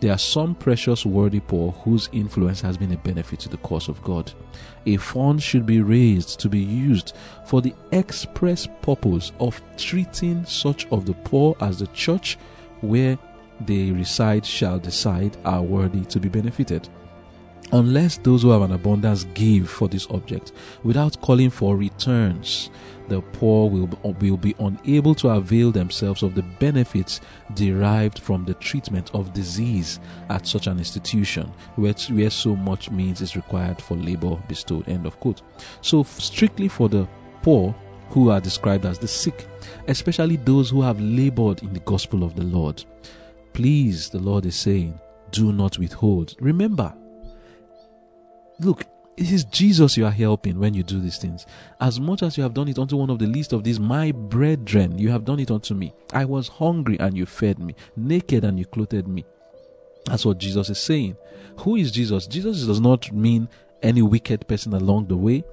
[0.04, 3.88] There are some precious worthy poor whose influence has been a benefit to the cause
[3.88, 4.30] of God.
[4.84, 7.14] A fund should be raised to be used
[7.46, 12.36] for the express purpose of treating such of the poor as the church
[12.82, 13.18] where
[13.64, 16.86] they reside shall decide are worthy to be benefited.
[17.74, 20.52] Unless those who have an abundance give for this object
[20.84, 22.70] without calling for returns
[23.08, 23.86] the poor will,
[24.20, 27.20] will be unable to avail themselves of the benefits
[27.54, 33.20] derived from the treatment of disease at such an institution where, where so much means
[33.20, 34.88] is required for labor bestowed.
[34.88, 35.42] End of quote.
[35.82, 37.06] So, strictly for the
[37.42, 37.74] poor
[38.08, 39.46] who are described as the sick,
[39.88, 42.82] especially those who have labored in the gospel of the Lord,
[43.52, 44.98] please, the Lord is saying,
[45.30, 46.36] do not withhold.
[46.40, 46.94] Remember,
[48.60, 48.84] look,
[49.16, 51.46] it is Jesus you are helping when you do these things.
[51.80, 54.10] As much as you have done it unto one of the least of these, my
[54.10, 55.92] brethren, you have done it unto me.
[56.12, 59.24] I was hungry and you fed me, naked and you clothed me.
[60.06, 61.16] That's what Jesus is saying.
[61.60, 62.26] Who is Jesus?
[62.26, 63.48] Jesus does not mean
[63.82, 65.44] any wicked person along the way,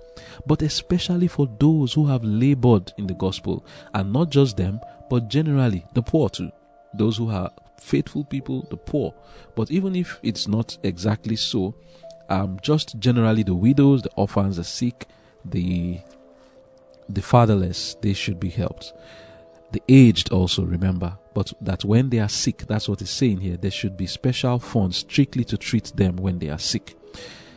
[0.47, 5.27] but especially for those who have labored in the gospel, and not just them, but
[5.27, 6.49] generally the poor too.
[6.93, 9.13] Those who are faithful people, the poor.
[9.55, 11.75] But even if it's not exactly so,
[12.31, 15.07] um, just generally the widows, the orphans, the sick,
[15.43, 15.99] the
[17.09, 18.93] the fatherless, they should be helped.
[19.73, 23.57] The aged also remember, but that when they are sick, that's what saying here.
[23.57, 26.95] There should be special funds strictly to treat them when they are sick.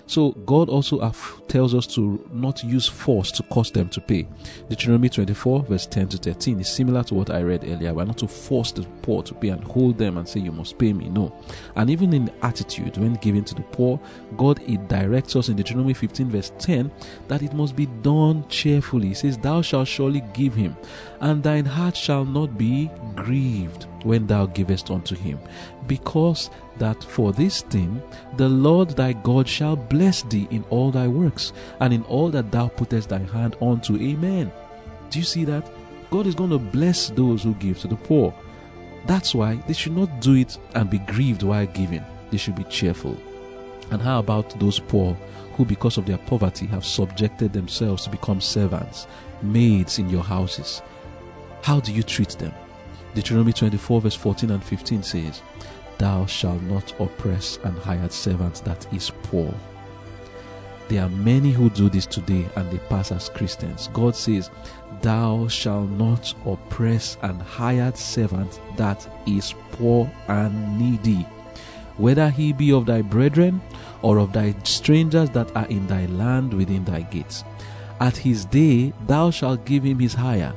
[0.07, 1.13] So God also
[1.49, 4.27] tells us to not use force to cause them to pay.
[4.69, 7.95] Deuteronomy 24, verse 10 to 13 is similar to what I read earlier.
[7.95, 10.79] We're not to force the poor to pay and hold them and say, You must
[10.79, 11.09] pay me.
[11.09, 11.35] No.
[11.77, 13.99] And even in attitude, when giving to the poor,
[14.37, 16.91] God it directs us in Deuteronomy 15, verse 10,
[17.29, 19.09] that it must be done cheerfully.
[19.09, 20.77] He says, Thou shalt surely give him,
[21.25, 25.39] and thine heart shall not be grieved when thou givest unto him,
[25.87, 28.03] because that for this thing
[28.37, 32.53] the Lord thy God shall bless thee in all thy works, and in all that
[32.53, 33.97] thou puttest thy hand unto.
[33.97, 34.53] Amen.
[35.09, 35.67] Do you see that?
[36.11, 38.35] God is going to bless those who give to the poor.
[39.07, 42.05] That's why they should not do it and be grieved while giving.
[42.31, 43.17] They should be cheerful.
[43.91, 45.15] And how about those poor
[45.55, 49.07] who, because of their poverty, have subjected themselves to become servants,
[49.43, 50.83] maids in your houses?
[51.65, 52.53] How do you treat them?
[53.15, 55.41] Deuteronomy 24, verse 14 and 15 says,
[55.97, 59.55] Thou shalt not oppress an hired servant that is poor.
[60.89, 63.89] There are many who do this today and they pass as Christians.
[63.95, 64.51] God says,
[65.01, 71.23] Thou shalt not oppress an hired servant that is poor and needy,
[71.97, 73.63] whether he be of thy brethren
[74.03, 77.43] or of thy strangers that are in thy land within thy gates.
[78.01, 80.55] At his day thou shalt give him his hire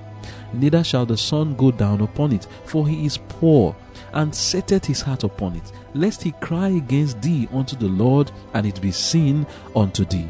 [0.54, 3.76] neither shall the sun go down upon it, for he is poor,
[4.14, 8.66] and setteth his heart upon it, lest he cry against thee unto the Lord, and
[8.66, 10.28] it be seen unto thee.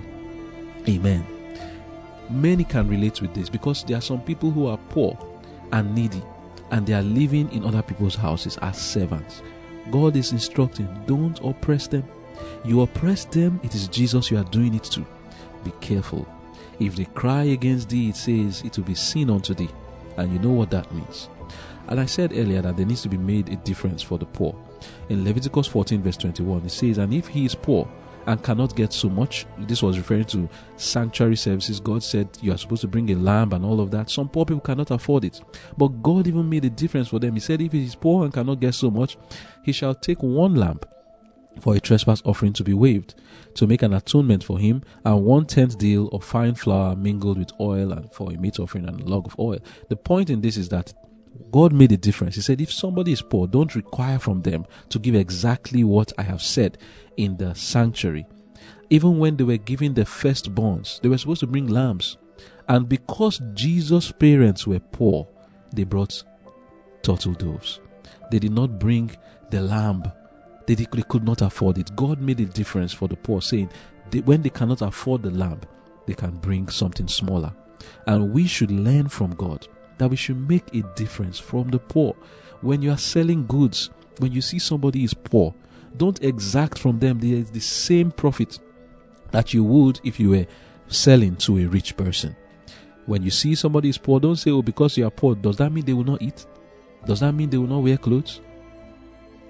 [0.87, 1.25] Amen.
[2.29, 5.17] Many can relate with this because there are some people who are poor
[5.71, 6.21] and needy,
[6.71, 9.41] and they are living in other people's houses as servants.
[9.91, 12.03] God is instructing, don't oppress them.
[12.65, 15.05] You oppress them, it is Jesus you are doing it to.
[15.63, 16.27] Be careful.
[16.79, 19.69] If they cry against thee, it says, it will be seen unto thee
[20.17, 21.29] and you know what that means.
[21.87, 24.55] And I said earlier that there needs to be made a difference for the poor.
[25.09, 27.89] In Leviticus 14, verse 21, it says, And if he is poor
[28.25, 31.79] and cannot get so much, this was referring to sanctuary services.
[31.79, 34.09] God said you are supposed to bring a lamb and all of that.
[34.09, 35.41] Some poor people cannot afford it.
[35.77, 37.35] But God even made a difference for them.
[37.35, 39.17] He said, If he is poor and cannot get so much,
[39.63, 40.79] he shall take one lamb
[41.61, 43.15] for a trespass offering to be waived,
[43.55, 47.51] to make an atonement for him, and one tenth deal of fine flour mingled with
[47.59, 49.59] oil, and for a meat offering and a log of oil.
[49.89, 50.93] The point in this is that
[51.51, 52.35] God made a difference.
[52.35, 56.23] He said, if somebody is poor, don't require from them to give exactly what I
[56.23, 56.77] have said
[57.15, 58.25] in the sanctuary.
[58.89, 62.17] Even when they were giving the firstborns, they were supposed to bring lambs.
[62.67, 65.27] And because Jesus' parents were poor,
[65.73, 66.23] they brought
[67.01, 67.79] turtle doves.
[68.31, 69.11] They did not bring
[69.51, 70.03] the lamb
[70.67, 71.95] they, they could not afford it.
[71.95, 73.69] God made a difference for the poor, saying
[74.25, 75.61] when they cannot afford the lamb,
[76.05, 77.53] they can bring something smaller.
[78.05, 82.15] And we should learn from God that we should make a difference from the poor.
[82.61, 85.53] When you are selling goods, when you see somebody is poor,
[85.95, 88.59] don't exact from them the, the same profit
[89.31, 90.45] that you would if you were
[90.87, 92.35] selling to a rich person.
[93.05, 95.71] When you see somebody is poor, don't say, Oh, because you are poor, does that
[95.71, 96.45] mean they will not eat?
[97.05, 98.41] Does that mean they will not wear clothes?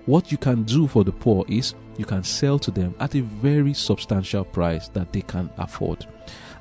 [0.08, 3.22] What you can do for the poor is you can sell to them at a
[3.22, 6.06] very substantial price that they can afford.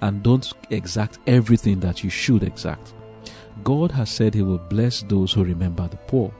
[0.01, 2.93] And don't exact everything that you should exact.
[3.63, 6.35] God has said He will bless those who remember the poor,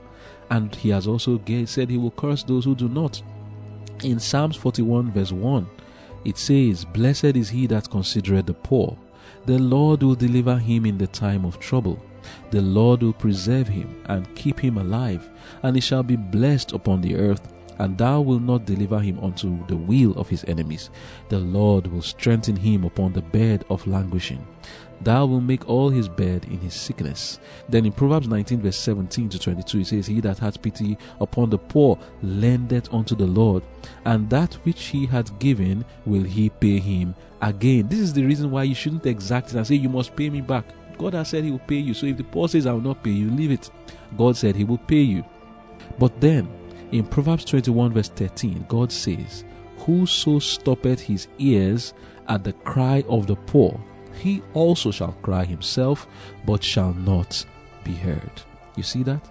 [0.49, 3.21] and He has also said He will curse those who do not.
[4.03, 5.65] In Psalms 41, verse 1,
[6.25, 8.97] it says, Blessed is he that considereth the poor.
[9.45, 12.03] The Lord will deliver him in the time of trouble.
[12.51, 15.29] The Lord will preserve him and keep him alive,
[15.63, 19.65] and he shall be blessed upon the earth, and thou wilt not deliver him unto
[19.67, 20.89] the will of his enemies.
[21.29, 24.45] The Lord will strengthen him upon the bed of languishing.
[25.01, 27.39] Thou wilt make all his bed in his sickness.
[27.69, 31.49] Then in Proverbs 19, verse 17 to 22, it says, He that hath pity upon
[31.49, 33.63] the poor lendeth unto the Lord,
[34.05, 37.87] and that which he hath given will he pay him again.
[37.87, 40.41] This is the reason why you shouldn't exact it and say, You must pay me
[40.41, 40.65] back.
[40.97, 41.93] God has said he will pay you.
[41.93, 43.69] So if the poor says, I will not pay you, leave it.
[44.17, 45.23] God said he will pay you.
[45.99, 46.49] But then
[46.91, 49.43] in Proverbs 21, verse 13, God says,
[49.79, 51.93] Whoso stoppeth his ears
[52.27, 53.79] at the cry of the poor,
[54.21, 56.07] he also shall cry himself,
[56.45, 57.45] but shall not
[57.83, 58.31] be heard.
[58.75, 59.21] You see that?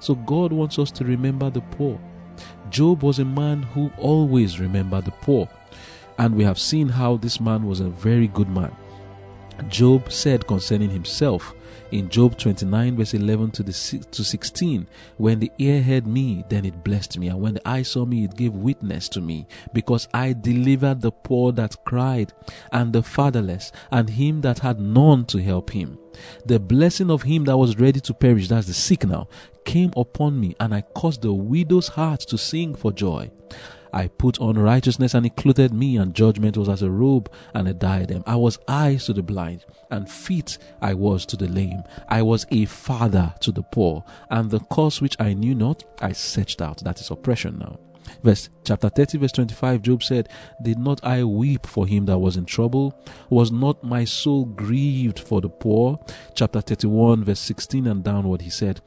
[0.00, 2.00] So God wants us to remember the poor.
[2.70, 5.48] Job was a man who always remembered the poor.
[6.18, 8.74] And we have seen how this man was a very good man.
[9.68, 11.54] Job said concerning himself
[11.90, 13.72] in Job 29, verse 11 to, the,
[14.10, 14.86] to 16,
[15.16, 18.24] When the ear heard me, then it blessed me, and when the eye saw me,
[18.24, 22.32] it gave witness to me, because I delivered the poor that cried,
[22.72, 25.98] and the fatherless, and him that had none to help him.
[26.44, 29.28] The blessing of him that was ready to perish, that's the sick now,
[29.64, 33.30] came upon me, and I caused the widow's heart to sing for joy.
[33.92, 37.68] I put on righteousness, and it clothed me, and judgment was as a robe and
[37.68, 38.22] a diadem.
[38.26, 41.82] I was eyes to the blind, and feet I was to the lame.
[42.08, 46.12] I was a father to the poor, and the cause which I knew not, I
[46.12, 46.78] searched out.
[46.84, 47.78] That is oppression now.
[48.22, 50.28] Verse chapter 30, verse 25, Job said,
[50.62, 52.98] Did not I weep for him that was in trouble?
[53.30, 55.98] Was not my soul grieved for the poor?
[56.34, 58.80] Chapter 31, verse 16 and downward, he said,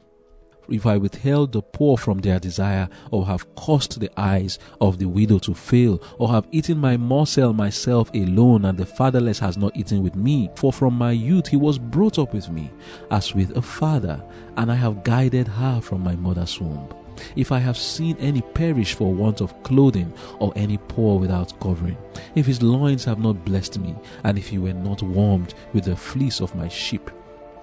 [0.68, 5.06] if I withheld the poor from their desire, or have caused the eyes of the
[5.06, 9.76] widow to fail, or have eaten my morsel myself alone, and the fatherless has not
[9.76, 10.50] eaten with me.
[10.56, 12.70] For from my youth he was brought up with me,
[13.10, 14.22] as with a father,
[14.56, 16.88] and I have guided her from my mother's womb.
[17.36, 21.96] If I have seen any perish for want of clothing, or any poor without covering,
[22.34, 23.94] if his loins have not blessed me,
[24.24, 27.10] and if he were not warmed with the fleece of my sheep,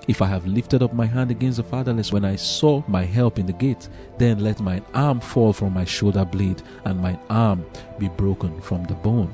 [0.07, 3.37] if I have lifted up my hand against the fatherless when I saw my help
[3.37, 7.65] in the gate, then let mine arm fall from my shoulder blade, and mine arm
[7.97, 9.33] be broken from the bone.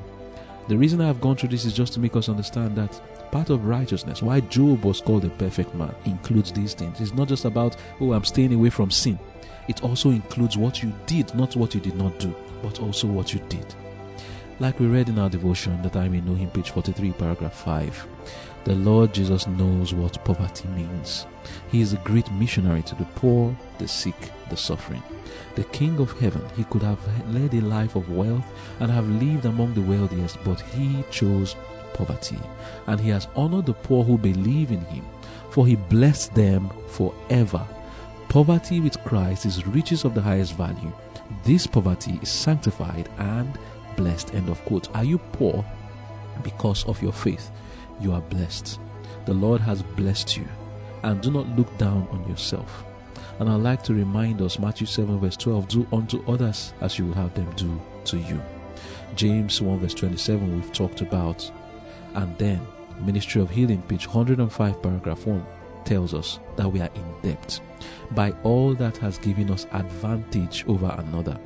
[0.68, 3.00] The reason I have gone through this is just to make us understand that
[3.32, 7.00] part of righteousness, why Job was called a perfect man, includes these things.
[7.00, 9.20] It's not just about, oh, I'm staying away from sin.
[9.68, 13.34] It also includes what you did, not what you did not do, but also what
[13.34, 13.76] you did.
[14.60, 18.08] Like we read in our devotion, that I may know him, page 43, paragraph 5.
[18.66, 21.28] The Lord Jesus knows what poverty means.
[21.72, 25.04] He is a great missionary to the poor, the sick, the suffering.
[25.54, 27.00] The King of heaven, he could have
[27.32, 28.44] led a life of wealth
[28.80, 31.56] and have lived among the wealthiest, but he chose
[31.94, 32.40] poverty.
[32.88, 35.06] And he has honored the poor who believe in him,
[35.52, 37.64] for he blessed them forever.
[38.30, 40.92] Poverty with Christ is riches of the highest value.
[41.44, 43.60] This poverty is sanctified and
[43.96, 44.34] blessed.
[44.34, 44.94] End of quote.
[44.96, 45.64] Are you poor
[46.44, 47.52] because of your faith?
[48.00, 48.80] You are blessed.
[49.26, 50.48] The Lord has blessed you.
[51.04, 52.84] And do not look down on yourself.
[53.40, 57.06] And I'd like to remind us, Matthew 7, verse 12, do unto others as you
[57.06, 58.42] would have them do to you.
[59.16, 61.50] James 1, verse 27, we've talked about.
[62.16, 62.66] And then,
[63.02, 65.46] Ministry of Healing, page 105, paragraph 1,
[65.84, 67.60] tells us that we are in debt
[68.12, 71.40] by all that has given us advantage over another,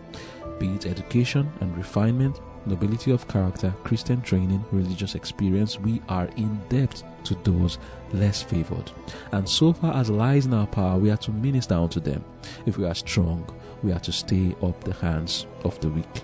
[0.59, 6.59] be it education and refinement, nobility of character, Christian training, religious experience, we are in
[6.69, 7.77] debt to those
[8.13, 8.91] less favored.
[9.31, 12.23] And so far as lies in our power, we are to minister unto them.
[12.65, 13.49] If we are strong,
[13.83, 16.23] we are to stay up the hands of the weak.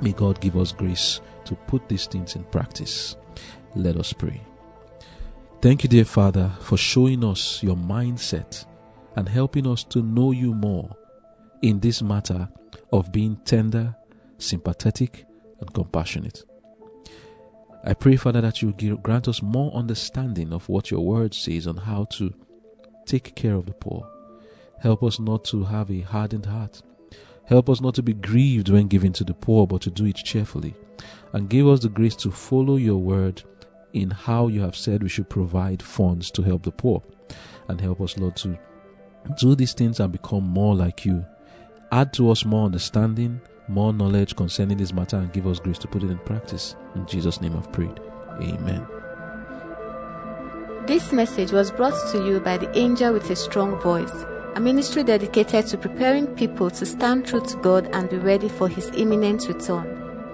[0.00, 3.16] May God give us grace to put these things in practice.
[3.74, 4.40] Let us pray.
[5.60, 8.66] Thank you, dear Father, for showing us your mindset
[9.14, 10.96] and helping us to know you more
[11.62, 12.48] in this matter
[12.92, 13.94] of being tender,
[14.38, 15.24] sympathetic,
[15.62, 16.44] and compassionate.
[17.84, 21.78] I pray, Father, that you grant us more understanding of what your word says on
[21.78, 22.34] how to
[23.06, 24.08] take care of the poor.
[24.80, 26.82] Help us not to have a hardened heart.
[27.46, 30.16] Help us not to be grieved when giving to the poor, but to do it
[30.16, 30.74] cheerfully.
[31.32, 33.42] And give us the grace to follow your word
[33.92, 37.02] in how you have said we should provide funds to help the poor.
[37.68, 38.58] And help us, Lord, to
[39.38, 41.24] do these things and become more like you.
[41.90, 43.40] Add to us more understanding
[43.72, 46.76] more knowledge concerning this matter and give us grace to put it in practice.
[46.94, 47.98] In Jesus' name I've prayed.
[48.40, 48.86] Amen.
[50.86, 55.02] This message was brought to you by the Angel with a Strong Voice, a ministry
[55.02, 59.48] dedicated to preparing people to stand true to God and be ready for His imminent
[59.48, 59.88] return.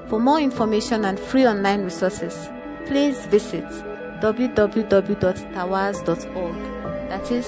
[0.09, 2.49] For more information and free online resources,
[2.87, 3.65] please visit
[4.21, 6.57] www.tawaz.org.
[7.09, 7.47] That is